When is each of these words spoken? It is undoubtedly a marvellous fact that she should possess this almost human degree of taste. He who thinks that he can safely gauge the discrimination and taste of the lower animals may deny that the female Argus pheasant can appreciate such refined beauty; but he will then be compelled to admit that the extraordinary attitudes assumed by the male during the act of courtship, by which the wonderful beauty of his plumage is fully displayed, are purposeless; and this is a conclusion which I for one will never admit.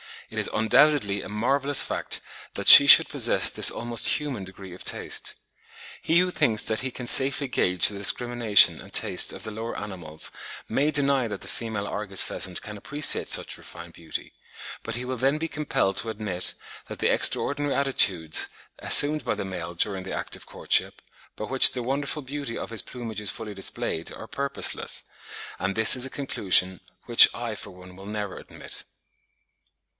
It 0.31 0.39
is 0.39 0.49
undoubtedly 0.51 1.21
a 1.21 1.29
marvellous 1.29 1.83
fact 1.83 2.21
that 2.53 2.69
she 2.69 2.87
should 2.87 3.09
possess 3.09 3.49
this 3.49 3.69
almost 3.69 4.07
human 4.17 4.45
degree 4.45 4.73
of 4.73 4.83
taste. 4.83 5.35
He 6.01 6.19
who 6.19 6.31
thinks 6.31 6.63
that 6.63 6.79
he 6.79 6.89
can 6.89 7.05
safely 7.05 7.47
gauge 7.47 7.87
the 7.89 7.97
discrimination 7.99 8.81
and 8.81 8.91
taste 8.91 9.31
of 9.31 9.43
the 9.43 9.51
lower 9.51 9.77
animals 9.77 10.31
may 10.67 10.89
deny 10.89 11.27
that 11.27 11.41
the 11.41 11.47
female 11.47 11.85
Argus 11.85 12.23
pheasant 12.23 12.61
can 12.63 12.77
appreciate 12.77 13.27
such 13.27 13.57
refined 13.59 13.93
beauty; 13.93 14.33
but 14.83 14.95
he 14.95 15.05
will 15.05 15.17
then 15.17 15.37
be 15.37 15.47
compelled 15.49 15.97
to 15.97 16.09
admit 16.09 16.55
that 16.87 16.97
the 16.97 17.13
extraordinary 17.13 17.75
attitudes 17.75 18.47
assumed 18.79 19.23
by 19.25 19.35
the 19.35 19.45
male 19.45 19.75
during 19.75 20.01
the 20.03 20.13
act 20.13 20.35
of 20.35 20.47
courtship, 20.47 21.01
by 21.35 21.43
which 21.43 21.73
the 21.73 21.83
wonderful 21.83 22.23
beauty 22.23 22.57
of 22.57 22.69
his 22.71 22.81
plumage 22.81 23.21
is 23.21 23.29
fully 23.29 23.53
displayed, 23.53 24.11
are 24.13 24.27
purposeless; 24.27 25.03
and 25.59 25.75
this 25.75 25.95
is 25.95 26.05
a 26.07 26.09
conclusion 26.09 26.79
which 27.05 27.27
I 27.35 27.53
for 27.53 27.69
one 27.69 27.95
will 27.95 28.07
never 28.07 28.37
admit. 28.39 28.83